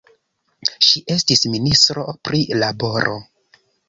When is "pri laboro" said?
2.29-3.15